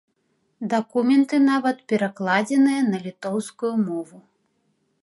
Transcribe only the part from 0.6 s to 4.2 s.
Дакументы нават перакладзеныя на літоўскую мову.